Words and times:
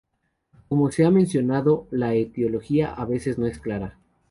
Como 0.67 0.89
se 0.89 1.05
ha 1.05 1.11
mencionado, 1.11 1.85
la 1.91 2.15
etiología 2.15 2.91
a 2.91 3.05
veces 3.05 3.37
no 3.37 3.45
es 3.45 3.59
clara. 3.59 3.99